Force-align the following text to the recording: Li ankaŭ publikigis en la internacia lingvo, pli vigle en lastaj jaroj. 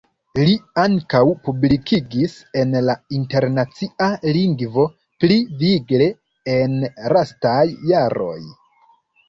Li 0.45 0.53
ankaŭ 0.83 1.19
publikigis 1.47 2.33
en 2.61 2.73
la 2.87 2.95
internacia 3.19 4.09
lingvo, 4.39 4.87
pli 5.21 5.39
vigle 5.63 6.11
en 6.57 6.77
lastaj 7.17 7.63
jaroj. 7.95 8.37